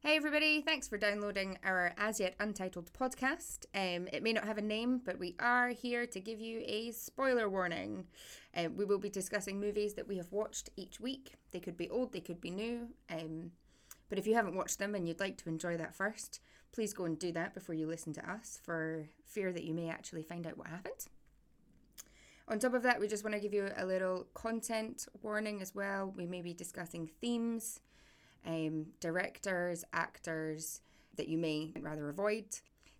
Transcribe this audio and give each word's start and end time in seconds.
Hey 0.00 0.14
everybody, 0.14 0.60
thanks 0.60 0.86
for 0.86 0.96
downloading 0.96 1.58
our 1.64 1.92
as 1.98 2.20
yet 2.20 2.36
untitled 2.38 2.92
podcast. 2.92 3.66
Um, 3.74 4.06
it 4.12 4.22
may 4.22 4.32
not 4.32 4.44
have 4.44 4.56
a 4.56 4.62
name, 4.62 5.00
but 5.04 5.18
we 5.18 5.34
are 5.40 5.70
here 5.70 6.06
to 6.06 6.20
give 6.20 6.38
you 6.38 6.62
a 6.64 6.92
spoiler 6.92 7.48
warning. 7.48 8.06
Um, 8.56 8.76
we 8.76 8.84
will 8.84 9.00
be 9.00 9.10
discussing 9.10 9.58
movies 9.58 9.94
that 9.94 10.06
we 10.06 10.16
have 10.18 10.30
watched 10.30 10.70
each 10.76 11.00
week. 11.00 11.34
They 11.50 11.58
could 11.58 11.76
be 11.76 11.90
old, 11.90 12.12
they 12.12 12.20
could 12.20 12.40
be 12.40 12.52
new. 12.52 12.86
Um, 13.10 13.50
but 14.08 14.20
if 14.20 14.26
you 14.28 14.36
haven't 14.36 14.54
watched 14.54 14.78
them 14.78 14.94
and 14.94 15.08
you'd 15.08 15.18
like 15.18 15.36
to 15.38 15.48
enjoy 15.48 15.76
that 15.78 15.96
first, 15.96 16.40
please 16.70 16.92
go 16.94 17.04
and 17.04 17.18
do 17.18 17.32
that 17.32 17.52
before 17.52 17.74
you 17.74 17.88
listen 17.88 18.12
to 18.12 18.30
us 18.30 18.60
for 18.62 19.08
fear 19.24 19.52
that 19.52 19.64
you 19.64 19.74
may 19.74 19.90
actually 19.90 20.22
find 20.22 20.46
out 20.46 20.56
what 20.56 20.68
happened. 20.68 21.08
On 22.46 22.60
top 22.60 22.74
of 22.74 22.84
that, 22.84 23.00
we 23.00 23.08
just 23.08 23.24
want 23.24 23.34
to 23.34 23.40
give 23.40 23.52
you 23.52 23.68
a 23.76 23.84
little 23.84 24.28
content 24.32 25.08
warning 25.22 25.60
as 25.60 25.74
well. 25.74 26.14
We 26.16 26.24
may 26.24 26.40
be 26.40 26.54
discussing 26.54 27.10
themes 27.20 27.80
um, 28.46 28.86
directors, 29.00 29.84
actors 29.92 30.80
that 31.16 31.28
you 31.28 31.38
may 31.38 31.72
rather 31.80 32.08
avoid. 32.08 32.44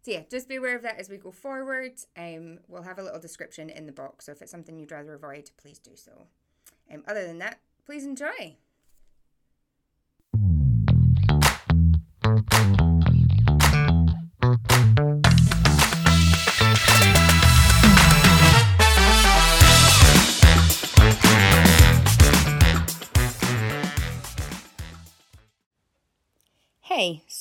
So 0.03 0.13
yeah, 0.13 0.23
just 0.31 0.49
be 0.49 0.57
aware 0.57 0.77
of 0.77 0.83
that 0.83 0.99
as 0.99 1.09
we 1.09 1.17
go 1.17 1.31
forward. 1.31 1.93
Um, 2.17 2.61
we'll 2.69 2.83
have 2.83 2.99
a 2.99 3.03
little 3.03 3.21
description 3.21 3.69
in 3.71 3.87
the 3.87 3.93
box, 3.93 4.27
so 4.27 4.33
if 4.33 4.43
it's 4.43 4.51
something 4.51 4.79
you'd 4.79 4.93
rather 4.93 5.15
avoid, 5.15 5.51
please 5.61 5.79
do 5.79 5.93
so. 5.95 6.27
Um, 6.93 7.03
other 7.07 7.27
than 7.27 7.39
that, 7.39 7.59
please 7.85 8.05
enjoy. 8.05 8.57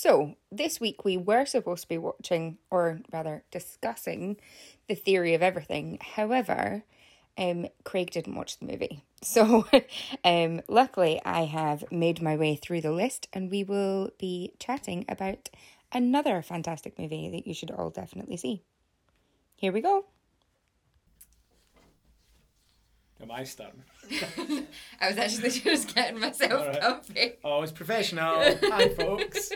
So 0.08 0.36
this 0.50 0.80
week 0.80 1.04
we 1.04 1.18
were 1.18 1.46
supposed 1.46 1.82
to 1.82 1.90
be 1.90 1.98
watching, 1.98 2.60
or 2.72 3.02
rather 3.12 3.44
discussing, 3.52 4.38
the 4.88 4.96
theory 4.96 5.34
of 5.34 5.42
everything. 5.42 5.98
However, 6.16 6.84
um, 7.38 7.68
Craig 7.84 8.12
didn't 8.12 8.36
watch 8.36 8.58
the 8.58 8.66
movie. 8.66 9.04
So, 9.24 9.66
um, 10.24 10.62
luckily, 10.68 11.20
I 11.26 11.46
have 11.46 11.92
made 11.92 12.22
my 12.22 12.36
way 12.38 12.56
through 12.56 12.82
the 12.82 12.92
list 12.92 13.28
and 13.34 13.50
we 13.50 13.64
will 13.64 14.12
be 14.20 14.54
chatting 14.60 15.06
about 15.10 15.50
another 15.92 16.44
fantastic 16.44 17.00
movie 17.00 17.28
that 17.32 17.48
you 17.48 17.56
should 17.56 17.72
all 17.72 17.90
definitely 17.90 18.38
see. 18.38 18.62
Here 19.56 19.72
we 19.72 19.82
go. 19.82 20.06
Am 23.20 23.32
I 23.32 23.44
starting? 23.44 23.84
I 25.02 25.10
was 25.10 25.18
actually 25.18 25.50
just 25.50 25.96
getting 25.96 26.20
myself 26.20 26.62
Alright. 26.62 26.80
comfy. 26.80 27.32
Always 27.44 27.72
professional. 27.72 28.36
Hi, 28.62 28.90
folks. 28.90 29.52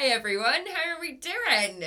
Hi 0.00 0.06
everyone, 0.06 0.64
how 0.66 0.94
are 0.94 0.98
we 0.98 1.12
doing? 1.12 1.84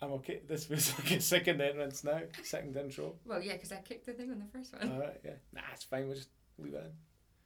I'm 0.00 0.12
okay. 0.12 0.42
This 0.46 0.68
was 0.68 0.96
like 1.00 1.10
a 1.10 1.20
second 1.20 1.60
entrance 1.60 2.04
now. 2.04 2.20
Second 2.44 2.76
intro. 2.76 3.16
Well, 3.24 3.42
yeah, 3.42 3.54
because 3.54 3.72
I 3.72 3.78
kicked 3.78 4.06
the 4.06 4.12
thing 4.12 4.30
on 4.30 4.38
the 4.38 4.44
first 4.56 4.72
one. 4.72 4.92
Alright, 4.92 5.20
yeah. 5.24 5.32
Nah, 5.52 5.62
it's 5.72 5.82
fine. 5.82 6.06
We'll 6.06 6.14
just 6.14 6.28
leave 6.60 6.74
it 6.74 6.92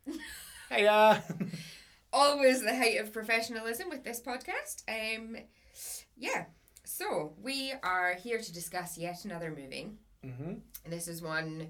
in. 0.07 0.19
Hey, 0.69 0.87
uh. 0.87 1.21
always 2.13 2.61
the 2.61 2.77
height 2.77 3.01
of 3.01 3.15
professionalism 3.15 3.89
with 3.89 4.05
this 4.05 4.21
podcast. 4.21 4.83
Um, 4.87 5.39
yeah. 6.19 6.45
So 6.85 7.33
we 7.43 7.73
are 7.83 8.17
here 8.17 8.41
to 8.43 8.53
discuss 8.53 8.99
yet 8.99 9.25
another 9.25 9.49
movie. 9.49 9.89
hmm 10.23 10.53
And 10.85 10.93
this 10.93 11.09
is 11.09 11.23
one 11.23 11.69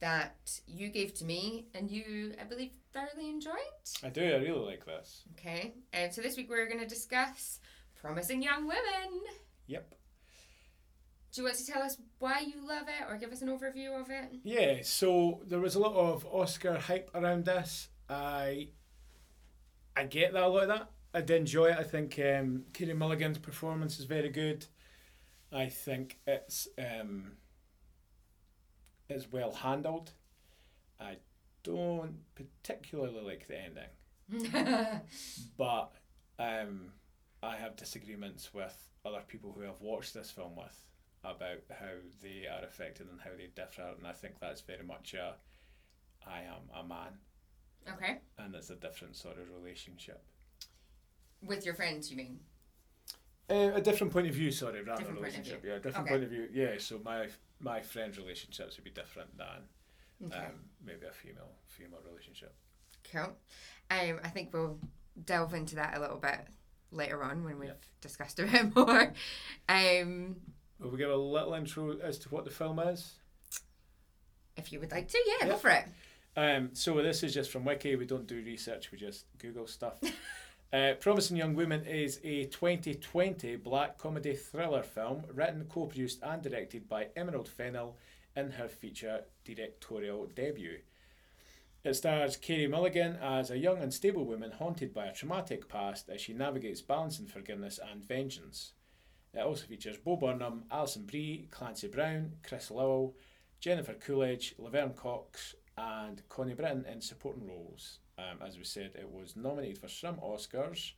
that 0.00 0.60
you 0.66 0.88
gave 0.88 1.14
to 1.14 1.24
me, 1.24 1.66
and 1.74 1.90
you, 1.90 2.34
I 2.40 2.44
believe, 2.44 2.70
thoroughly 2.92 3.28
enjoyed. 3.28 3.54
I 4.02 4.08
do. 4.08 4.22
I 4.22 4.36
really 4.36 4.64
like 4.64 4.84
this. 4.86 5.24
Okay. 5.32 5.74
And 5.92 6.12
so 6.12 6.22
this 6.22 6.36
week 6.36 6.48
we're 6.48 6.68
going 6.68 6.80
to 6.80 6.86
discuss 6.86 7.60
Promising 8.00 8.42
Young 8.42 8.66
Women. 8.66 9.22
Yep. 9.66 9.94
Do 11.32 11.40
you 11.40 11.44
want 11.44 11.58
to 11.58 11.66
tell 11.66 11.82
us 11.82 11.98
why 12.18 12.40
you 12.40 12.66
love 12.66 12.88
it, 12.88 13.04
or 13.08 13.18
give 13.18 13.32
us 13.32 13.42
an 13.42 13.48
overview 13.48 14.00
of 14.00 14.08
it? 14.10 14.30
Yeah, 14.44 14.78
so 14.82 15.42
there 15.46 15.60
was 15.60 15.74
a 15.74 15.78
lot 15.78 15.94
of 15.94 16.24
Oscar 16.26 16.78
hype 16.78 17.10
around 17.14 17.44
this. 17.44 17.88
I 18.08 18.68
I 19.96 20.04
get 20.04 20.32
that 20.32 20.42
a 20.44 20.48
lot 20.48 20.62
of 20.62 20.68
that. 20.68 20.90
I 21.12 21.20
did 21.20 21.38
enjoy 21.38 21.66
it. 21.66 21.78
I 21.78 21.82
think 21.82 22.18
um, 22.18 22.64
Mulligan's 22.96 23.38
performance 23.38 23.98
is 23.98 24.04
very 24.04 24.30
good. 24.30 24.66
I 25.52 25.68
think 25.68 26.18
it's 26.26 26.68
um, 26.78 27.32
it's 29.08 29.30
well 29.30 29.52
handled. 29.52 30.12
I 31.00 31.16
don't 31.62 32.18
particularly 32.34 33.20
like 33.20 33.46
the 33.46 33.58
ending, 33.60 35.00
but 35.56 35.92
um, 36.38 36.92
I 37.42 37.56
have 37.56 37.76
disagreements 37.76 38.52
with 38.52 38.76
other 39.04 39.22
people 39.26 39.52
who 39.52 39.62
have 39.62 39.80
watched 39.80 40.14
this 40.14 40.30
film 40.30 40.56
with 40.56 40.82
about 41.24 41.62
how 41.70 41.94
they 42.22 42.46
are 42.46 42.64
affected 42.64 43.08
and 43.10 43.20
how 43.20 43.30
they 43.36 43.48
differ, 43.54 43.94
and 43.96 44.06
I 44.06 44.12
think 44.12 44.34
that's 44.40 44.60
very 44.60 44.84
much 44.84 45.14
a 45.14 45.34
I 46.26 46.40
am 46.40 46.68
a 46.84 46.86
man, 46.86 47.18
okay. 47.92 48.18
and 48.38 48.54
it's 48.54 48.70
a 48.70 48.74
different 48.76 49.16
sort 49.16 49.38
of 49.38 49.48
relationship. 49.50 50.22
With 51.42 51.64
your 51.64 51.74
friends, 51.74 52.10
you 52.10 52.16
mean? 52.16 52.40
Uh, 53.50 53.70
a 53.74 53.80
different 53.80 54.12
point 54.12 54.26
of 54.26 54.34
view, 54.34 54.50
sorry, 54.50 54.82
rather 54.82 54.98
Different 55.02 55.06
than 55.06 55.14
point 55.14 55.18
of 55.18 55.22
relationship. 55.22 55.64
Yeah, 55.64 55.76
different 55.76 56.06
Okay. 56.06 56.10
point 56.10 56.24
of 56.24 56.30
view. 56.30 56.48
Yeah, 56.52 56.74
so 56.78 57.00
my 57.02 57.28
my 57.60 57.80
friends' 57.80 58.18
relationships 58.18 58.76
would 58.76 58.84
be 58.84 58.90
different 58.90 59.36
than 59.36 60.26
Okay. 60.26 60.36
um, 60.46 60.64
maybe 60.84 61.06
a 61.06 61.12
female 61.12 61.52
female 61.66 62.00
relationship. 62.06 62.54
Cool. 63.12 63.36
Um, 63.90 64.20
I 64.24 64.28
think 64.30 64.52
we'll 64.52 64.78
delve 65.24 65.54
into 65.54 65.76
that 65.76 65.96
a 65.96 66.00
little 66.00 66.18
bit 66.18 66.40
later 66.90 67.22
on 67.22 67.44
when 67.44 67.58
we've 67.58 67.68
Yeah. 67.70 67.74
discussed 68.00 68.38
a 68.40 68.46
bit 68.46 68.74
more. 68.76 69.12
Um, 69.68 70.36
Will 70.80 70.90
we 70.90 70.98
give 70.98 71.10
a 71.10 71.16
little 71.16 71.54
intro 71.54 71.98
as 71.98 72.18
to 72.20 72.28
what 72.30 72.44
the 72.44 72.50
film 72.50 72.78
is? 72.80 73.14
if 74.56 74.72
you 74.72 74.80
would 74.80 74.90
like 74.90 75.06
to, 75.08 75.18
yeah, 75.40 75.46
go 75.48 75.56
for 75.56 75.70
it. 75.70 75.84
Um, 76.36 76.70
so 76.72 77.00
this 77.00 77.22
is 77.22 77.32
just 77.32 77.50
from 77.52 77.64
Wiki. 77.64 77.94
We 77.94 78.06
don't 78.06 78.26
do 78.26 78.36
research. 78.44 78.90
We 78.90 78.98
just 78.98 79.26
Google 79.38 79.66
stuff. 79.68 80.00
uh, 80.72 80.92
Promising 81.00 81.36
Young 81.36 81.54
Woman 81.54 81.84
is 81.86 82.20
a 82.24 82.44
2020 82.44 83.56
black 83.56 83.96
comedy 83.96 84.34
thriller 84.34 84.82
film 84.82 85.24
written, 85.32 85.64
co-produced, 85.68 86.22
and 86.22 86.42
directed 86.42 86.88
by 86.88 87.08
Emerald 87.16 87.48
Fennell 87.48 87.96
in 88.36 88.50
her 88.50 88.68
feature 88.68 89.22
directorial 89.44 90.26
debut. 90.26 90.80
It 91.84 91.94
stars 91.94 92.36
Carey 92.36 92.66
Mulligan 92.66 93.16
as 93.16 93.50
a 93.50 93.56
young 93.56 93.78
unstable 93.78 94.26
woman 94.26 94.50
haunted 94.50 94.92
by 94.92 95.06
a 95.06 95.14
traumatic 95.14 95.68
past 95.68 96.10
as 96.10 96.20
she 96.20 96.34
navigates 96.34 96.82
balancing 96.82 97.26
forgiveness 97.26 97.80
and 97.90 98.04
vengeance. 98.04 98.72
It 99.32 99.40
also 99.40 99.66
features 99.66 99.96
Bo 99.96 100.16
Burnham, 100.16 100.64
Alison 100.70 101.06
Brie, 101.06 101.48
Clancy 101.50 101.88
Brown, 101.88 102.32
Chris 102.42 102.70
Lowell, 102.70 103.16
Jennifer 103.60 103.94
Coolidge, 103.94 104.54
Laverne 104.58 104.92
Cox, 104.92 105.54
and 105.78 106.28
Connie 106.28 106.54
Britton 106.54 106.84
in 106.90 107.00
supporting 107.00 107.46
roles. 107.46 108.00
Um, 108.18 108.38
as 108.44 108.58
we 108.58 108.64
said, 108.64 108.92
it 108.98 109.08
was 109.10 109.36
nominated 109.36 109.78
for 109.78 109.88
some 109.88 110.16
Oscars. 110.16 110.92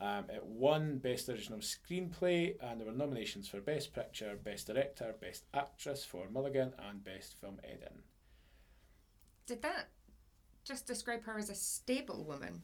Um, 0.00 0.24
it 0.28 0.44
won 0.44 0.98
Best 0.98 1.28
Original 1.28 1.60
Screenplay, 1.60 2.54
and 2.60 2.80
there 2.80 2.86
were 2.86 2.92
nominations 2.92 3.48
for 3.48 3.60
Best 3.60 3.94
Picture, 3.94 4.36
Best 4.42 4.66
Director, 4.66 5.14
Best 5.20 5.44
Actress 5.54 6.04
for 6.04 6.28
Mulligan, 6.30 6.72
and 6.88 7.02
Best 7.02 7.34
Film 7.40 7.58
Editing. 7.64 8.02
Did 9.46 9.62
that 9.62 9.88
just 10.64 10.86
describe 10.86 11.24
her 11.24 11.38
as 11.38 11.48
a 11.50 11.54
stable 11.54 12.24
woman? 12.24 12.62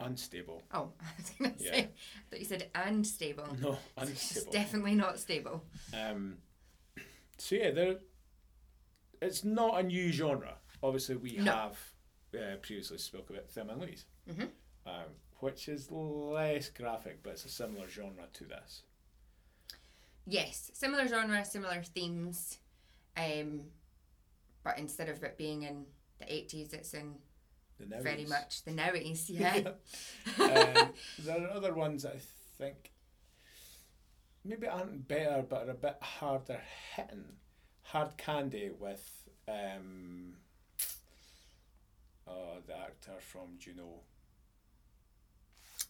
Unstable. 0.00 0.62
Oh, 0.72 0.92
I 1.00 1.04
was 1.16 1.30
going 1.38 1.54
to 1.54 1.64
Yeah. 1.64 1.70
say, 1.72 1.78
I 1.82 1.88
thought 2.30 2.38
you 2.40 2.44
said 2.44 2.70
unstable. 2.74 3.56
No, 3.60 3.78
It's 3.98 4.10
unstable. 4.10 4.52
definitely 4.52 4.94
not 4.94 5.18
stable. 5.20 5.64
Um, 5.92 6.38
so 7.38 7.54
yeah, 7.56 7.70
there. 7.70 7.96
It's 9.22 9.44
not 9.44 9.78
a 9.78 9.82
new 9.82 10.10
genre. 10.12 10.54
Obviously, 10.82 11.16
we 11.16 11.36
No. 11.36 11.52
have 11.52 11.78
uh, 12.34 12.56
previously 12.56 12.98
spoke 12.98 13.30
about 13.30 13.48
Thelma 13.50 13.72
and 13.72 13.82
Louise, 13.82 14.04
Mhm. 14.28 14.50
um, 14.86 15.04
which 15.40 15.68
is 15.68 15.90
less 15.90 16.68
graphic, 16.70 17.22
but 17.22 17.30
it's 17.34 17.44
a 17.44 17.48
similar 17.48 17.88
genre 17.88 18.26
to 18.32 18.44
this. 18.44 18.82
Yes, 20.26 20.70
similar 20.74 21.06
genre, 21.06 21.44
similar 21.44 21.82
themes. 21.82 22.58
Um, 23.16 23.70
but 24.62 24.78
instead 24.78 25.08
of 25.08 25.22
it 25.22 25.36
being 25.36 25.62
in 25.62 25.86
the 26.18 26.24
80s, 26.32 26.72
it's 26.72 26.94
in 26.94 27.16
The 27.78 28.00
very 28.00 28.24
much 28.24 28.62
the 28.64 28.70
90s, 28.72 29.28
yeah. 29.28 29.72
um, 30.38 30.94
there 31.18 31.42
are 31.46 31.50
other 31.50 31.74
ones 31.74 32.04
I 32.06 32.16
think 32.58 32.92
maybe 34.44 34.66
aren't 34.66 35.06
better, 35.08 35.42
but 35.42 35.68
are 35.68 35.70
a 35.70 35.74
bit 35.74 35.98
harder 36.02 36.60
hitting. 36.96 37.36
Hard 37.82 38.16
Candy 38.16 38.70
with 38.70 39.28
um, 39.46 40.36
oh, 42.26 42.58
the 42.66 42.76
actor 42.76 43.12
from 43.20 43.56
Juno. 43.58 44.00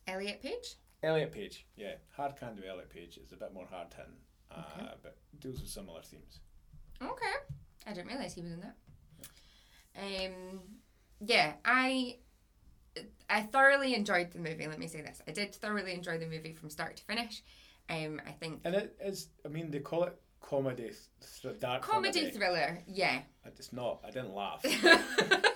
Elliot 0.06 0.42
Page? 0.42 0.76
Elliot 1.02 1.32
Page, 1.32 1.66
yeah. 1.76 1.94
Hard 2.16 2.36
Candy 2.38 2.60
with 2.62 2.70
Elliot 2.70 2.90
Page 2.90 3.18
is 3.18 3.32
a 3.32 3.36
bit 3.36 3.52
more 3.54 3.66
hard 3.66 3.88
hitting, 3.94 4.12
uh, 4.50 4.62
Okay. 4.82 4.92
but 5.02 5.16
deals 5.40 5.60
with 5.60 5.68
similar 5.70 6.02
themes. 6.02 6.40
Okay. 7.02 7.34
I 7.86 7.92
didn't 7.92 8.08
realise 8.08 8.34
he 8.34 8.42
was 8.42 8.52
in 8.52 8.60
that. 8.60 8.76
Um, 9.96 10.60
yeah, 11.20 11.54
I 11.64 12.18
I 13.28 13.42
thoroughly 13.42 13.94
enjoyed 13.94 14.30
the 14.32 14.38
movie. 14.38 14.66
Let 14.66 14.78
me 14.78 14.86
say 14.86 15.00
this: 15.02 15.20
I 15.28 15.32
did 15.32 15.54
thoroughly 15.54 15.92
enjoy 15.92 16.18
the 16.18 16.26
movie 16.26 16.52
from 16.54 16.70
start 16.70 16.96
to 16.96 17.04
finish. 17.04 17.42
Um, 17.90 18.20
I 18.26 18.30
think 18.32 18.60
And 18.64 18.74
it 18.74 18.96
is. 19.04 19.28
I 19.44 19.48
mean, 19.48 19.70
they 19.70 19.80
call 19.80 20.04
it 20.04 20.16
comedy, 20.40 20.90
th- 21.42 21.60
dark 21.60 21.82
comedy 21.82 22.20
comedy. 22.20 22.36
thriller. 22.36 22.78
Yeah, 22.86 23.20
It's 23.44 23.72
not. 23.72 24.00
I 24.04 24.10
didn't 24.10 24.34
laugh. 24.34 24.64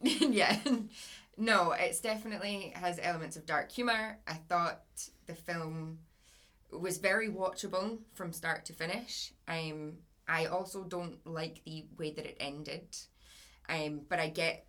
yeah. 0.02 0.58
No, 1.36 1.72
it's 1.72 2.00
definitely 2.00 2.72
has 2.74 2.98
elements 3.02 3.36
of 3.36 3.46
dark 3.46 3.70
humor. 3.70 4.18
I 4.26 4.34
thought 4.34 4.82
the 5.26 5.34
film 5.34 6.00
was 6.70 6.98
very 6.98 7.28
watchable 7.28 7.98
from 8.14 8.32
start 8.32 8.64
to 8.66 8.72
finish. 8.72 9.32
Um, 9.46 9.98
I 10.26 10.46
also 10.46 10.84
don't 10.84 11.24
like 11.26 11.62
the 11.64 11.86
way 11.96 12.10
that 12.10 12.26
it 12.26 12.36
ended. 12.40 12.96
Um, 13.68 14.00
but 14.08 14.18
I 14.18 14.28
get. 14.28 14.66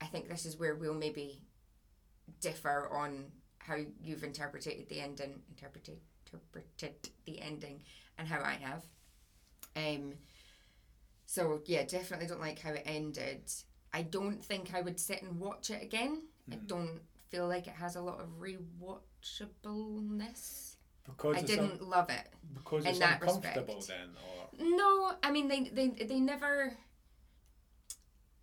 I 0.00 0.06
think 0.06 0.28
this 0.28 0.44
is 0.44 0.58
where 0.58 0.74
we'll 0.74 0.94
maybe 0.94 1.42
differ 2.40 2.88
on 2.92 3.26
how 3.58 3.76
you've 4.02 4.24
interpreted 4.24 4.88
the 4.88 5.00
ending, 5.00 5.40
interpreted 5.48 5.98
interpreted 6.26 7.10
the 7.24 7.40
ending, 7.40 7.82
and 8.18 8.26
how 8.28 8.40
I 8.40 8.54
have. 8.60 8.84
Um. 9.76 10.14
So 11.26 11.60
yeah, 11.66 11.84
definitely 11.84 12.26
don't 12.26 12.40
like 12.40 12.58
how 12.58 12.72
it 12.72 12.82
ended. 12.86 13.50
I 13.96 14.02
don't 14.02 14.44
think 14.44 14.74
I 14.74 14.82
would 14.82 15.00
sit 15.00 15.22
and 15.22 15.40
watch 15.40 15.70
it 15.70 15.82
again. 15.82 16.22
I 16.52 16.56
Mm. 16.56 16.66
don't 16.66 17.00
feel 17.30 17.48
like 17.48 17.66
it 17.66 17.72
has 17.74 17.96
a 17.96 18.02
lot 18.02 18.20
of 18.20 18.28
rewatchableness. 18.38 20.76
Because 21.04 21.36
I 21.36 21.42
didn't 21.42 21.80
un- 21.80 21.88
love 21.88 22.10
it. 22.10 22.28
because 22.54 22.84
in 22.84 22.90
it's 22.90 22.98
that 22.98 23.20
uncomfortable 23.22 23.76
respect. 23.76 24.00
then, 24.00 24.16
or 24.70 24.76
No, 24.76 25.12
I 25.22 25.30
mean 25.30 25.48
they 25.48 25.60
they, 25.78 25.88
they 25.88 26.20
never 26.20 26.76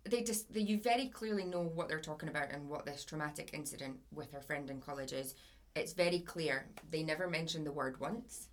they 0.04 0.22
just 0.22 0.52
they, 0.52 0.60
you 0.60 0.78
very 0.80 1.08
clearly 1.08 1.44
know 1.44 1.62
what 1.62 1.88
they're 1.88 2.00
talking 2.00 2.28
about 2.28 2.50
and 2.52 2.68
what 2.68 2.84
this 2.84 3.04
traumatic 3.04 3.50
incident 3.54 3.98
with 4.12 4.32
her 4.32 4.40
friend 4.42 4.68
in 4.70 4.80
college 4.80 5.12
is. 5.12 5.34
It's 5.76 5.92
very 5.92 6.20
clear. 6.20 6.66
They 6.90 7.02
never 7.02 7.28
mention 7.28 7.64
the 7.64 7.72
word 7.72 7.98
once. 8.00 8.48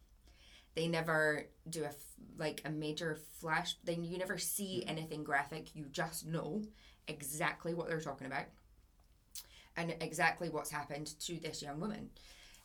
They 0.75 0.87
never 0.87 1.47
do 1.69 1.83
a 1.83 1.87
f- 1.87 2.15
like 2.37 2.61
a 2.65 2.69
major 2.69 3.19
flash. 3.39 3.75
Then 3.83 4.03
you 4.03 4.17
never 4.17 4.37
see 4.37 4.83
anything 4.87 5.23
graphic. 5.23 5.75
You 5.75 5.85
just 5.91 6.25
know 6.25 6.63
exactly 7.07 7.73
what 7.73 7.87
they're 7.87 8.01
talking 8.01 8.27
about 8.27 8.45
and 9.77 9.95
exactly 10.01 10.49
what's 10.49 10.69
happened 10.69 11.17
to 11.19 11.39
this 11.39 11.61
young 11.61 11.79
woman, 11.79 12.09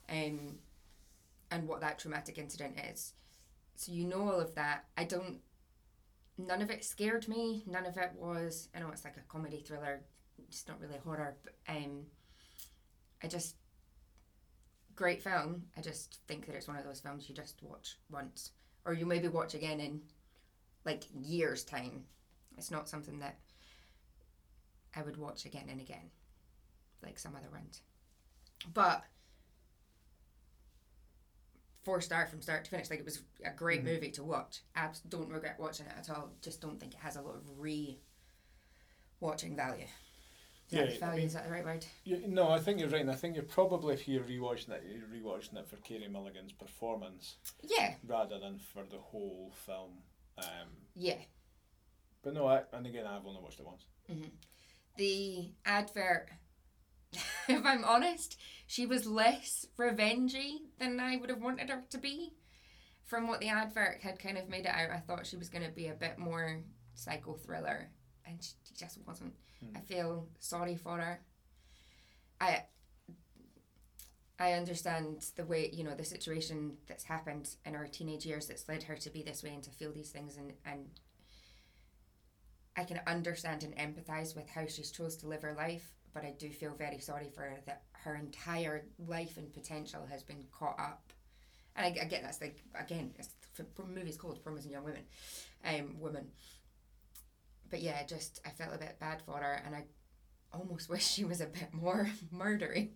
um, 0.09 0.57
and 1.51 1.67
what 1.67 1.81
that 1.81 1.99
traumatic 1.99 2.37
incident 2.37 2.75
is. 2.91 3.13
So 3.75 3.91
you 3.91 4.05
know 4.05 4.29
all 4.29 4.39
of 4.39 4.55
that. 4.55 4.85
I 4.97 5.03
don't. 5.05 5.39
None 6.37 6.61
of 6.61 6.69
it 6.69 6.83
scared 6.83 7.27
me. 7.27 7.63
None 7.65 7.85
of 7.85 7.97
it 7.97 8.11
was. 8.15 8.69
I 8.75 8.79
know 8.79 8.89
it's 8.91 9.03
like 9.05 9.17
a 9.17 9.31
comedy 9.31 9.63
thriller. 9.65 10.01
It's 10.37 10.67
not 10.67 10.79
really 10.79 10.99
horror, 11.03 11.35
but 11.43 11.53
um, 11.67 12.05
I 13.23 13.27
just 13.27 13.55
great 14.95 15.21
film. 15.21 15.63
I 15.77 15.81
just 15.81 16.19
think 16.27 16.45
that 16.45 16.55
it's 16.55 16.67
one 16.67 16.77
of 16.77 16.83
those 16.83 16.99
films 16.99 17.29
you 17.29 17.35
just 17.35 17.61
watch 17.61 17.97
once, 18.11 18.51
or 18.85 18.93
you 18.93 19.05
maybe 19.05 19.27
watch 19.27 19.53
again 19.53 19.79
in 19.79 20.01
like 20.85 21.03
years 21.13 21.63
time. 21.63 22.03
It's 22.57 22.71
not 22.71 22.89
something 22.89 23.19
that 23.19 23.37
I 24.95 25.01
would 25.01 25.17
watch 25.17 25.45
again 25.45 25.67
and 25.69 25.79
again, 25.81 26.11
like 27.03 27.19
some 27.19 27.35
other 27.35 27.49
ones. 27.51 27.81
But 28.73 29.03
four 31.83 32.01
star 32.01 32.27
from 32.27 32.41
start 32.41 32.65
to 32.65 32.71
finish. 32.71 32.89
Like 32.89 32.99
it 32.99 33.05
was 33.05 33.21
a 33.45 33.51
great 33.51 33.81
Mhm. 33.81 33.85
movie 33.85 34.11
to 34.11 34.23
watch. 34.23 34.61
I 34.75 34.91
don't 35.07 35.29
regret 35.29 35.59
watching 35.59 35.85
it 35.85 35.93
at 35.97 36.09
all. 36.09 36.31
Just 36.41 36.59
don't 36.61 36.79
think 36.79 36.93
it 36.93 36.99
has 36.99 37.15
a 37.15 37.21
lot 37.21 37.35
of 37.35 37.59
re 37.59 37.99
watching 39.19 39.55
value. 39.55 39.87
Is 40.69 40.73
Yeah, 40.99 41.07
I 41.07 41.15
mean- 41.15 41.25
is 41.25 41.33
that 41.33 41.45
the 41.45 41.51
right 41.51 41.63
word? 41.63 41.85
you, 42.03 42.27
no, 42.27 42.49
I 42.49 42.59
think 42.59 42.79
you're 42.79 42.89
right. 42.89 42.99
And 43.01 43.09
I 43.11 43.15
think 43.15 43.35
you're 43.35 43.45
probably 43.45 43.93
if 43.93 44.05
you're 44.07 44.23
rewatching 44.23 44.69
it, 44.71 44.83
you're 44.83 45.07
rewatching 45.07 45.55
it 45.55 45.65
for 45.67 45.77
Carey 45.77 46.09
Mulligan's 46.09 46.51
performance 46.51 47.37
Yeah, 47.61 47.95
rather 48.03 48.37
than 48.37 48.59
for 48.59 48.83
the 48.85 48.99
whole 48.99 49.51
film. 49.51 50.03
Um, 50.37 50.87
yeah. 50.93 51.23
but 52.21 52.33
no, 52.33 52.47
I, 52.47 52.65
and 52.73 52.85
again, 52.85 53.07
I've 53.07 53.25
only 53.25 53.39
watched 53.41 53.59
it 53.61 53.65
once. 53.65 53.85
The 54.97 55.51
advert, 55.65 56.29
if 57.47 57.65
I'm 57.65 57.85
honest, 57.85 58.37
she 58.65 58.85
was 58.85 59.05
less 59.05 59.65
revengey 59.77 60.57
than 60.79 60.99
I 60.99 61.17
would 61.17 61.29
have 61.29 61.41
wanted 61.41 61.69
her 61.69 61.83
to 61.89 61.97
be. 61.97 62.33
From 63.05 63.27
what 63.27 63.39
the 63.39 63.47
advert 63.47 63.99
had 64.01 64.19
kind 64.19 64.37
of 64.37 64.49
made 64.49 64.65
it 64.65 64.71
out, 64.71 64.91
I 64.91 64.97
thought 64.97 65.25
she 65.25 65.37
was 65.37 65.47
going 65.47 65.63
to 65.63 65.71
be 65.71 65.87
a 65.87 65.93
bit 65.93 66.17
more 66.17 66.59
psycho 66.93 67.35
thriller, 67.35 67.89
and 68.25 68.37
she 68.41 68.73
just 68.75 68.99
wasn't. 69.07 69.33
Hmm. 69.61 69.77
I 69.77 69.79
feel 69.79 70.27
sorry 70.39 70.75
for 70.75 70.97
her. 70.97 71.21
I 72.41 72.63
I 74.39 74.53
understand 74.53 75.25
the 75.35 75.45
way 75.45 75.69
you 75.71 75.83
know 75.83 75.95
the 75.95 76.03
situation 76.03 76.77
that's 76.87 77.03
happened 77.03 77.49
in 77.65 77.73
her 77.73 77.87
teenage 77.87 78.25
years 78.25 78.47
that's 78.47 78.67
led 78.67 78.83
her 78.83 78.95
to 78.95 79.09
be 79.09 79.23
this 79.23 79.43
way 79.43 79.51
and 79.53 79.63
to 79.63 79.71
feel 79.71 79.91
these 79.91 80.11
things 80.11 80.37
and 80.37 80.53
and 80.65 80.85
I 82.77 82.83
can 82.83 83.01
understand 83.07 83.63
and 83.63 83.75
empathize 83.75 84.35
with 84.35 84.47
how 84.47 84.67
she's 84.67 84.91
chose 84.91 85.17
to 85.17 85.27
live 85.27 85.41
her 85.41 85.55
life, 85.55 85.91
but 86.13 86.23
I 86.23 86.35
do 86.37 86.51
feel 86.51 86.75
very 86.77 86.99
sorry 86.99 87.29
for 87.33 87.41
her 87.41 87.57
that 87.65 87.81
her 87.93 88.15
entire 88.15 88.85
life 88.99 89.37
and 89.37 89.51
potential 89.51 90.05
has 90.09 90.21
been 90.21 90.45
caught 90.51 90.79
up. 90.79 91.11
And 91.75 91.85
I, 91.85 92.03
I 92.03 92.05
get 92.05 92.21
that's 92.21 92.39
like 92.39 92.63
again, 92.79 93.13
it's 93.17 93.29
the 93.55 93.65
movie's 93.83 94.17
called 94.17 94.43
Promising 94.43 94.71
Young 94.71 94.83
Women, 94.83 95.03
um, 95.65 95.99
woman. 95.99 96.27
But 97.69 97.81
yeah, 97.81 98.05
just 98.05 98.39
I 98.45 98.49
felt 98.49 98.75
a 98.75 98.77
bit 98.77 98.99
bad 98.99 99.23
for 99.25 99.37
her, 99.37 99.61
and 99.65 99.75
I 99.75 99.83
almost 100.53 100.89
wish 100.89 101.05
she 101.05 101.25
was 101.25 101.41
a 101.41 101.47
bit 101.47 101.73
more 101.73 102.09
murdery. 102.33 102.89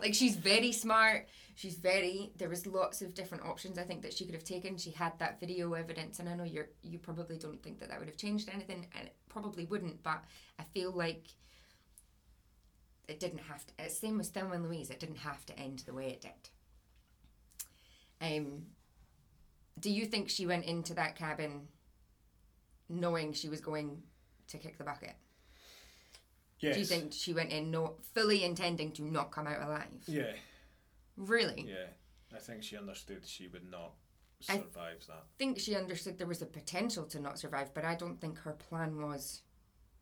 Like 0.00 0.14
she's 0.14 0.36
very 0.36 0.72
smart. 0.72 1.28
She's 1.54 1.74
very. 1.74 2.32
There 2.36 2.48
was 2.48 2.66
lots 2.66 3.02
of 3.02 3.14
different 3.14 3.44
options 3.44 3.78
I 3.78 3.82
think 3.82 4.02
that 4.02 4.12
she 4.12 4.24
could 4.24 4.34
have 4.34 4.44
taken. 4.44 4.76
She 4.76 4.90
had 4.90 5.18
that 5.18 5.38
video 5.40 5.72
evidence, 5.74 6.18
and 6.18 6.28
I 6.28 6.34
know 6.34 6.44
you're 6.44 6.68
you 6.82 6.98
probably 6.98 7.38
don't 7.38 7.62
think 7.62 7.80
that 7.80 7.88
that 7.90 7.98
would 7.98 8.08
have 8.08 8.16
changed 8.16 8.48
anything, 8.52 8.86
and 8.96 9.06
it 9.06 9.14
probably 9.28 9.64
wouldn't. 9.66 10.02
But 10.02 10.24
I 10.58 10.64
feel 10.74 10.92
like 10.92 11.26
it 13.08 13.20
didn't 13.20 13.40
have 13.40 13.66
to. 13.66 13.72
It's 13.78 13.98
same 13.98 14.18
with 14.18 14.28
Thelma 14.28 14.54
and 14.54 14.64
Louise. 14.64 14.90
It 14.90 15.00
didn't 15.00 15.16
have 15.18 15.44
to 15.46 15.58
end 15.58 15.80
the 15.80 15.94
way 15.94 16.08
it 16.08 16.20
did. 16.20 16.50
Um. 18.20 18.62
Do 19.80 19.90
you 19.90 20.06
think 20.06 20.28
she 20.28 20.46
went 20.46 20.66
into 20.66 20.94
that 20.94 21.16
cabin 21.16 21.66
knowing 22.88 23.32
she 23.32 23.48
was 23.48 23.60
going 23.60 24.02
to 24.48 24.58
kick 24.58 24.78
the 24.78 24.84
bucket? 24.84 25.14
Yes. 26.62 26.74
Do 26.74 26.80
you 26.80 26.86
think 26.86 27.12
she 27.12 27.34
went 27.34 27.50
in 27.50 27.70
no 27.70 27.96
fully 28.14 28.44
intending 28.44 28.92
to 28.92 29.02
not 29.02 29.32
come 29.32 29.46
out 29.46 29.60
alive? 29.62 29.88
Yeah, 30.06 30.32
Really? 31.16 31.66
yeah. 31.68 31.86
I 32.34 32.38
think 32.38 32.62
she 32.62 32.76
understood 32.78 33.26
she 33.26 33.48
would 33.48 33.68
not 33.68 33.92
I- 34.48 34.58
survive 34.58 35.04
that. 35.08 35.12
I 35.16 35.36
think 35.38 35.58
she 35.58 35.74
understood 35.76 36.18
there 36.18 36.26
was 36.26 36.40
a 36.40 36.46
potential 36.46 37.04
to 37.06 37.20
not 37.20 37.38
survive, 37.38 37.74
but 37.74 37.84
I 37.84 37.94
don't 37.96 38.20
think 38.20 38.38
her 38.38 38.52
plan 38.52 39.02
was 39.02 39.42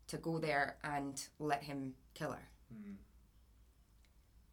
to 0.07 0.17
go 0.17 0.37
there 0.37 0.77
and 0.83 1.21
let 1.39 1.63
him 1.63 1.95
kill 2.13 2.31
her. 2.31 2.47
Mm. 2.73 2.95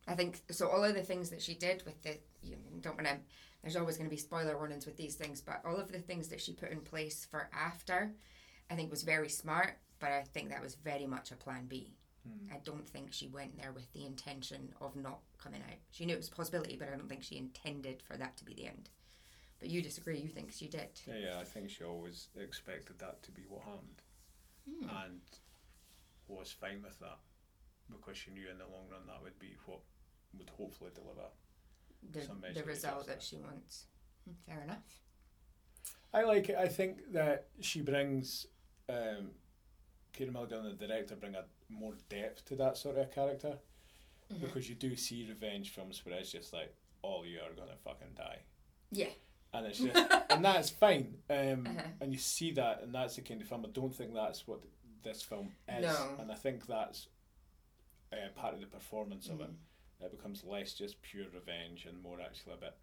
I 0.07 0.15
think 0.15 0.41
so. 0.51 0.69
All 0.69 0.83
of 0.85 0.95
the 0.95 1.03
things 1.03 1.29
that 1.31 1.43
she 1.43 1.55
did 1.55 1.83
with 1.85 2.03
the 2.03 2.17
you 2.43 2.57
don't 2.81 2.97
want 2.97 3.07
to. 3.09 3.19
There's 3.63 3.77
always 3.77 3.97
going 3.99 4.09
to 4.09 4.15
be 4.15 4.21
spoiler 4.21 4.57
warnings 4.57 4.87
with 4.87 4.97
these 4.97 5.17
things, 5.17 5.41
but 5.43 5.61
all 5.67 5.77
of 5.77 5.91
the 5.93 5.99
things 5.99 6.29
that 6.29 6.41
she 6.41 6.53
put 6.53 6.71
in 6.71 6.81
place 6.81 7.27
for 7.29 7.51
after, 7.53 8.13
I 8.71 8.77
think 8.77 8.91
was 8.91 9.03
very 9.03 9.29
smart. 9.29 9.77
But 10.01 10.13
I 10.13 10.23
think 10.23 10.51
that 10.51 10.63
was 10.63 10.75
very 10.77 11.07
much 11.07 11.31
a 11.33 11.37
plan 11.37 11.67
B. 11.67 11.93
Mm. 12.29 12.53
I 12.55 12.59
don't 12.65 12.87
think 12.89 13.13
she 13.13 13.29
went 13.29 13.57
there 13.61 13.73
with 13.73 13.91
the 13.93 14.05
intention 14.07 14.73
of 14.81 14.95
not 14.97 15.21
coming 15.43 15.63
out. 15.63 15.77
She 15.91 16.05
knew 16.07 16.15
it 16.15 16.19
was 16.19 16.29
a 16.29 16.33
possibility, 16.33 16.77
but 16.77 16.89
I 16.89 16.97
don't 16.97 17.09
think 17.09 17.23
she 17.25 17.37
intended 17.39 18.03
for 18.03 18.17
that 18.17 18.37
to 18.39 18.45
be 18.45 18.55
the 18.55 18.67
end. 18.67 18.91
But 19.61 19.71
you 19.71 19.83
disagree. 19.83 20.19
You 20.21 20.29
think 20.29 20.53
she 20.53 20.69
did. 20.69 21.01
Yeah, 21.07 21.15
yeah. 21.17 21.39
I 21.41 21.45
think 21.45 21.71
she 21.71 21.83
always 21.85 22.29
expected 22.39 22.99
that 23.01 23.23
to 23.25 23.31
be 23.33 23.43
what 23.49 23.63
happened, 23.63 24.03
Hmm. 24.69 24.89
and 25.05 25.21
was 26.29 26.53
fine 26.53 26.83
with 26.83 26.99
that 27.01 27.19
because 27.91 28.17
she 28.19 28.31
knew 28.31 28.49
in 28.51 28.59
the 28.59 28.65
long 28.67 28.87
run 28.91 29.07
that 29.07 29.23
would 29.23 29.39
be 29.39 29.57
what 29.67 29.81
would 30.37 30.51
hopefully 30.51 30.91
deliver. 30.95 31.29
the, 32.13 32.23
some 32.23 32.41
measure 32.41 32.61
the 32.61 32.67
result 32.67 33.07
that 33.09 33.23
she 33.23 33.37
wants. 33.37 33.87
Hmm, 34.27 34.35
Fair 34.47 34.63
enough. 34.63 35.01
I 36.13 36.23
like 36.23 36.49
it. 36.51 36.57
I 36.57 36.69
think 36.69 37.13
that 37.13 37.49
she 37.61 37.81
brings, 37.81 38.47
um, 38.89 39.31
Mulligan 40.27 40.67
and 40.67 40.79
the 40.79 40.87
director 40.87 41.17
bring 41.17 41.35
a 41.35 41.45
more 41.69 41.95
depth 42.09 42.45
to 42.47 42.57
that 42.57 42.77
sort 42.77 42.97
of 42.99 43.11
character 43.13 43.59
Mhm. 44.33 44.41
because 44.43 44.69
you 44.69 44.75
do 44.75 44.95
see 44.97 45.27
revenge 45.29 45.71
films 45.71 46.05
where 46.05 46.17
it's 46.19 46.33
just 46.33 46.53
like 46.53 46.75
all 47.03 47.25
you 47.25 47.41
are 47.41 47.53
gonna 47.55 47.77
fucking 47.77 48.15
die, 48.15 48.41
Yeah. 48.91 49.11
and 49.55 49.67
it's 49.67 49.79
just 49.79 49.97
and 50.31 50.45
that's 50.45 50.69
fine. 50.71 51.23
Um, 51.31 51.67
Uh-huh. 51.67 51.89
and 52.01 52.13
you 52.13 52.19
see 52.19 52.51
that, 52.53 52.83
and 52.83 52.95
that's 52.95 53.17
the 53.17 53.23
kind 53.23 53.41
of 53.41 53.49
film. 53.49 53.65
I 53.65 53.71
don't 53.71 53.95
think 53.95 54.13
that's 54.15 54.47
what 54.47 54.61
this 55.03 55.23
film 55.23 55.55
is, 55.69 55.83
No. 55.83 56.17
and 56.19 56.31
I 56.31 56.35
think 56.35 56.67
that's 56.67 57.09
uh, 58.13 58.29
part 58.35 58.55
of 58.55 58.61
the 58.61 58.67
performance 58.67 59.29
of 59.29 59.41
it. 59.41 59.51
Mhm. 59.51 59.57
It 60.01 60.11
becomes 60.11 60.43
less 60.45 60.75
just 60.75 61.01
pure 61.03 61.29
revenge 61.31 61.87
and 61.87 62.01
more 62.03 62.21
actually 62.21 62.55
a 62.55 62.57
bit 62.57 62.75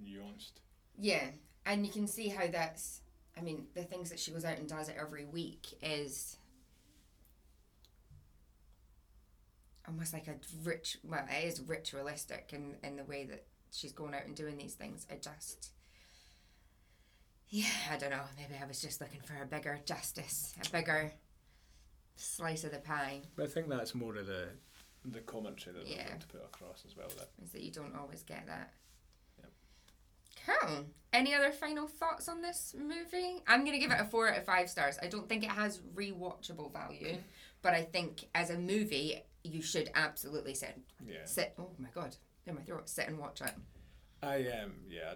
nuanced. 0.00 0.54
Yeah, 0.98 1.32
and 1.66 1.86
you 1.86 1.92
can 1.92 2.06
see 2.06 2.28
how 2.28 2.46
that's. 2.48 3.00
I 3.36 3.40
mean, 3.40 3.68
the 3.74 3.84
things 3.84 4.10
that 4.10 4.18
she 4.20 4.30
goes 4.30 4.44
out 4.44 4.58
and 4.58 4.68
does 4.68 4.88
it 4.88 4.96
every 4.96 5.24
week 5.24 5.66
is. 5.82 6.36
Almost 9.92 10.12
like 10.12 10.26
a 10.28 10.34
rich. 10.64 10.96
Well, 11.04 11.24
it 11.30 11.44
is 11.44 11.60
ritualistic 11.60 12.50
in 12.52 12.76
in 12.82 12.96
the 12.96 13.04
way 13.04 13.24
that 13.26 13.44
she's 13.70 13.92
going 13.92 14.14
out 14.14 14.24
and 14.26 14.34
doing 14.34 14.56
these 14.56 14.74
things. 14.74 15.06
I 15.10 15.16
just. 15.16 15.70
Yeah, 17.48 17.66
I 17.90 17.98
don't 17.98 18.10
know. 18.10 18.22
Maybe 18.38 18.54
I 18.60 18.66
was 18.66 18.80
just 18.80 19.00
looking 19.00 19.20
for 19.20 19.34
a 19.42 19.46
bigger 19.46 19.78
justice, 19.84 20.54
a 20.66 20.70
bigger 20.70 21.12
slice 22.16 22.64
of 22.64 22.72
the 22.72 22.78
pie. 22.78 23.20
But 23.36 23.44
I 23.44 23.48
think 23.48 23.68
that's 23.68 23.94
more 23.94 24.16
of 24.16 24.26
the 24.26 24.48
the 25.04 25.20
commentary 25.20 25.76
that 25.76 25.86
Yeah. 25.86 26.16
to 26.16 26.26
put 26.28 26.42
across 26.44 26.84
as 26.86 26.96
well. 26.96 27.08
That 27.18 27.28
Is 27.44 27.50
that 27.52 27.60
you 27.62 27.70
don't 27.70 27.94
always 27.94 28.22
get 28.22 28.46
that. 28.46 28.72
Cool. 30.46 30.86
Any 31.12 31.34
other 31.34 31.52
final 31.52 31.86
thoughts 31.86 32.26
on 32.28 32.40
this 32.42 32.74
movie? 32.76 33.42
I'm 33.46 33.64
gonna 33.64 33.78
give 33.78 33.92
it 33.92 34.00
a 34.00 34.04
four 34.04 34.28
out 34.30 34.38
of 34.38 34.44
five 34.44 34.68
stars. 34.70 34.98
I 35.02 35.06
don't 35.06 35.28
think 35.28 35.44
it 35.44 35.50
has 35.50 35.78
rewatchable 35.94 36.72
value, 36.72 37.18
but 37.60 37.74
I 37.74 37.82
think 37.82 38.24
as 38.34 38.50
a 38.50 38.58
movie, 38.58 39.22
you 39.44 39.62
should 39.62 39.90
absolutely 39.94 40.54
sit 40.54 40.78
yeah, 41.06 41.24
sit. 41.24 41.54
Oh 41.58 41.70
my 41.78 41.88
god, 41.94 42.16
in 42.46 42.54
my 42.54 42.62
throat. 42.62 42.88
Sit 42.88 43.08
and 43.08 43.18
watch 43.18 43.40
it. 43.40 43.52
I 44.22 44.46
um 44.62 44.72
yeah, 44.88 45.14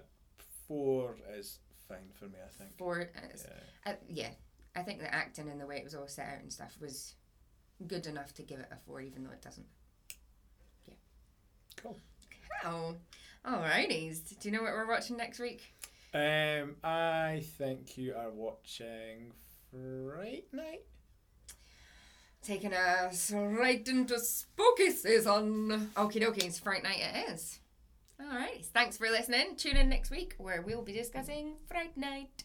four 0.68 1.16
is 1.36 1.58
fine 1.88 2.10
for 2.14 2.26
me. 2.26 2.38
I 2.44 2.48
think. 2.58 2.76
Four. 2.76 3.08
Is, 3.32 3.46
Yeah. 3.86 3.92
uh, 3.92 3.96
yeah, 4.08 4.30
I 4.74 4.82
think 4.82 5.00
the 5.00 5.12
acting 5.14 5.48
and 5.48 5.60
the 5.60 5.66
way 5.66 5.76
it 5.78 5.84
was 5.84 5.94
all 5.94 6.08
set 6.08 6.26
out 6.28 6.40
and 6.42 6.52
stuff 6.52 6.76
was 6.80 7.14
good 7.86 8.06
enough 8.06 8.32
to 8.34 8.42
give 8.42 8.58
it 8.58 8.68
a 8.72 8.76
four, 8.86 9.00
even 9.00 9.22
though 9.24 9.30
it 9.32 9.42
doesn't. 9.42 9.66
Yeah. 10.88 10.94
Cool. 11.76 11.98
Oh, 12.64 12.94
alrighties. 13.46 14.38
Do 14.40 14.48
you 14.48 14.56
know 14.56 14.62
what 14.62 14.72
we're 14.72 14.88
watching 14.88 15.16
next 15.16 15.38
week? 15.38 15.62
Um, 16.14 16.76
I 16.82 17.44
think 17.58 17.98
you 17.98 18.14
are 18.14 18.30
watching 18.30 19.32
Fright 19.70 20.46
Night. 20.52 20.82
Taking 22.46 22.74
us 22.74 23.32
right 23.34 23.88
into 23.88 24.20
spooky 24.20 24.92
season. 24.92 25.90
Okie 25.96 26.22
dokie, 26.22 26.44
it's 26.44 26.60
Fright 26.60 26.84
Night 26.84 27.00
it 27.00 27.32
is. 27.32 27.58
Alright, 28.22 28.64
thanks 28.66 28.96
for 28.96 29.10
listening. 29.10 29.56
Tune 29.56 29.76
in 29.76 29.88
next 29.88 30.12
week 30.12 30.36
where 30.38 30.62
we'll 30.62 30.82
be 30.82 30.92
discussing 30.92 31.54
Fright 31.66 31.96
Night. 31.96 32.44